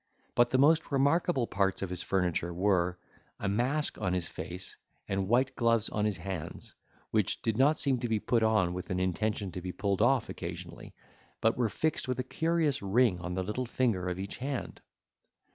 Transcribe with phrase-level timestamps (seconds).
[0.33, 2.97] But the most remarkable parts of his furniture were,
[3.39, 4.75] a mask on his face,
[5.07, 6.73] and white gloves on his hands,
[7.11, 10.27] which did not seem to be put on with an intention to be pulled off
[10.27, 10.95] occasionally,
[11.39, 14.81] but were fixed with a curious ring on the little finger of each hand.